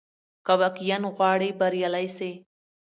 که 0.45 0.53
واقعاً 0.61 0.99
غواړې 1.15 1.49
بریالی 1.59 2.07
سې، 2.17 2.31